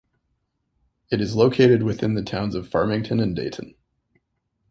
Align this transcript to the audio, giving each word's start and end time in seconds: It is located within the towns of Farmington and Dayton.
It 1.11 1.21
is 1.21 1.35
located 1.35 1.83
within 1.83 2.15
the 2.15 2.23
towns 2.23 2.55
of 2.55 2.67
Farmington 2.67 3.19
and 3.19 3.35
Dayton. 3.35 3.75